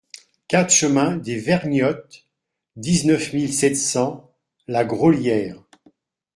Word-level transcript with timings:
quatre 0.47 0.71
chemin 0.73 1.15
des 1.15 1.37
Vergnottes, 1.39 2.25
dix-neuf 2.75 3.33
mille 3.33 3.53
sept 3.53 3.75
cents 3.77 4.33
Lagraulière 4.67 5.61